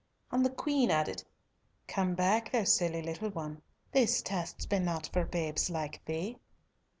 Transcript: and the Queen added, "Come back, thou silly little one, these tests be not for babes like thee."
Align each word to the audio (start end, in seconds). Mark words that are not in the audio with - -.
and 0.31 0.43
the 0.43 0.49
Queen 0.49 0.89
added, 0.89 1.23
"Come 1.87 2.15
back, 2.15 2.51
thou 2.51 2.63
silly 2.63 3.03
little 3.03 3.29
one, 3.29 3.61
these 3.91 4.23
tests 4.23 4.65
be 4.65 4.79
not 4.79 5.05
for 5.13 5.25
babes 5.25 5.69
like 5.69 6.03
thee." 6.05 6.39